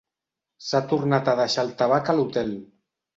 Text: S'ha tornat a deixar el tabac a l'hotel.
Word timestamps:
S'ha 0.67 0.79
tornat 0.93 1.29
a 1.33 1.35
deixar 1.39 1.65
el 1.65 1.69
tabac 1.83 2.09
a 2.09 2.17
l'hotel. 2.21 2.51